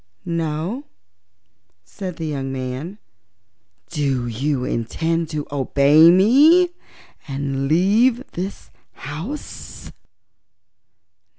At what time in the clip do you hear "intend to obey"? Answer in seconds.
4.65-6.09